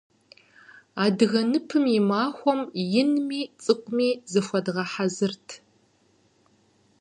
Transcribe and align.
Адыгэ 1.03 1.41
ныпым 1.51 1.85
и 1.97 1.99
махуэм 2.09 2.61
инми 3.01 3.41
цӏыкӏуми 3.63 4.09
зыхуэдгъэхьэзырт. 4.31 5.47